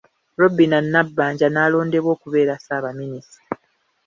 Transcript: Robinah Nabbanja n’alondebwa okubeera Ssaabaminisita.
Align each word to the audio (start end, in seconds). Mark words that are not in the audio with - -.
Robinah 0.39 0.83
Nabbanja 0.91 1.47
n’alondebwa 1.49 2.09
okubeera 2.15 2.53
Ssaabaminisita. 2.57 3.39